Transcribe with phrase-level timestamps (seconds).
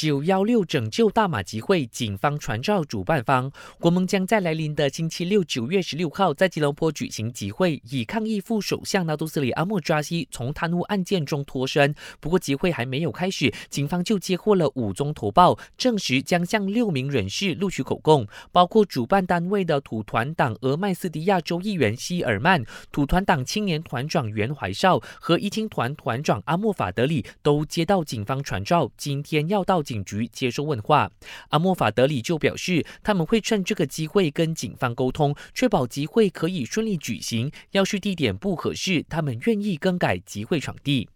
[0.00, 3.50] 九幺六拯救大马集会，警方传召主办方，
[3.80, 11.92] 国盟将在来临的星期六九月十六号在吉隆坡举行集会，以抗议副首相纳杜斯里阿莫扎西从贪污案件中脱身。
[12.20, 29.82] 不过集会还没有开始，警方就接获了五宗投报，证实将向六名人士录取口供，包括主办单位的土团党俄麦斯迪亚州议员希尔曼、土团党青年团长袁怀少和一青团团长阿莫法德里，都接到警方传召，今天要到。
[29.88, 31.10] 警局接受问话，
[31.48, 37.50] 阿莫法德里就表示，他们会趁这个机会跟警方沟通，确保集会可以顺利举行。
[37.70, 41.08] 要是地点不合适，他们愿意更改集会场地。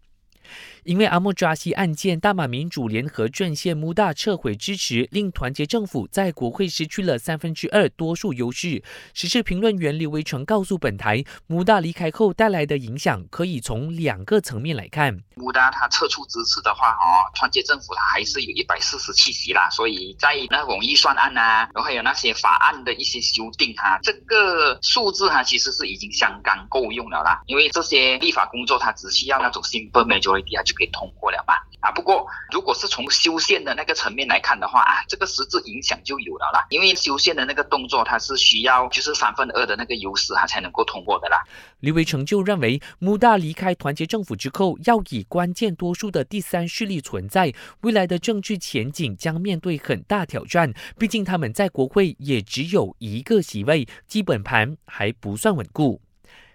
[0.83, 8.83] 因为阿莫扎西案件，大马民主联合阵线穆大撤回支持，令团结政府在国会失去了三分之二多数优势。
[9.13, 15.17] 时事评论员刘维成告诉本台，穆大离开后带来的影响，可以从两个层面来看。
[15.35, 27.41] 穆大他撤出支持的话，哦，团结政府他还是有一百四十七席啦，所以在那种预算案啊，然后还有那些法案的一些修订哈，这个数字哈其实是已经相当够用了啦。
[27.47, 31.53] 因为这些立法工作，它只需要那种 simple majority 就可以通过了嘛。
[31.79, 36.65] 啊，不过如果是从修宪的那个层面来看的话啊，这个实质影响就有了啦。
[36.69, 41.43] 因为修宪的那个动作，它是需要就是三分二的那个优势，它才能够通过的啦。
[41.81, 50.73] 李维成就认为，穆大离开团结政府之后，要以关键多数的第三势力存在，未来的政治前景将面对很大挑战。
[50.97, 56.01] 毕竟他们在国会也只有一个席位，基本盘还不算稳固。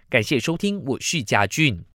[0.09, 1.85] 感谢收听，我是嘉俊。